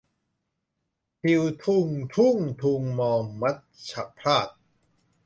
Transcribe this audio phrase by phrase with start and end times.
[1.21, 3.57] ทิวทุ้งทุ่งทุงมอง มัจ
[3.89, 4.49] ฉพราศ